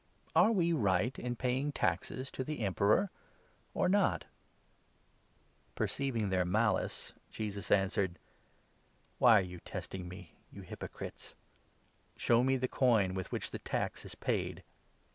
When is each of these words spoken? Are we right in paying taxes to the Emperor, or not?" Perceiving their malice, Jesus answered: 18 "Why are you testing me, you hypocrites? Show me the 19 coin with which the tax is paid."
Are 0.35 0.51
we 0.51 0.73
right 0.73 1.19
in 1.19 1.35
paying 1.35 1.71
taxes 1.71 2.31
to 2.31 2.43
the 2.43 2.61
Emperor, 2.61 3.11
or 3.75 3.87
not?" 3.87 4.25
Perceiving 5.75 6.29
their 6.29 6.43
malice, 6.43 7.13
Jesus 7.29 7.69
answered: 7.69 8.13
18 8.13 8.17
"Why 9.19 9.37
are 9.37 9.43
you 9.45 9.59
testing 9.59 10.07
me, 10.09 10.33
you 10.49 10.63
hypocrites? 10.63 11.35
Show 12.17 12.43
me 12.43 12.55
the 12.57 12.65
19 12.65 12.69
coin 12.79 13.13
with 13.13 13.31
which 13.31 13.51
the 13.51 13.59
tax 13.59 14.03
is 14.03 14.15
paid." 14.15 14.63